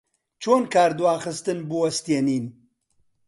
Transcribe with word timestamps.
چۆن 0.41 0.63
کاردواخستن 0.73 1.59
بوەستێنین؟ 1.69 2.45